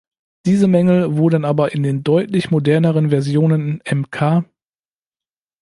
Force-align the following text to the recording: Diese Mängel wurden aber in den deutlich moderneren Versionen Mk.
Diese 0.47 0.67
Mängel 0.67 1.15
wurden 1.17 1.45
aber 1.45 1.73
in 1.73 1.83
den 1.83 2.03
deutlich 2.03 2.49
moderneren 2.49 3.11
Versionen 3.11 3.83
Mk. 3.87 4.45